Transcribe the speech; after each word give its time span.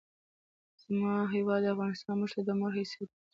زما 0.83 1.13
هېواد 1.35 1.63
افغانستان 1.73 2.15
مونږ 2.19 2.31
ته 2.35 2.41
د 2.45 2.49
مور 2.59 2.71
حیثیت 2.79 3.09
لري! 3.11 3.23